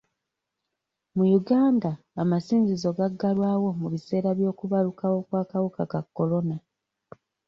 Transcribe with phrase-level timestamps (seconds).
[1.15, 1.89] Mu Uganda,
[2.21, 6.55] amasinzizo gaggalwawo mu biseera by'okubalukawo kw'akawuka ka kolona.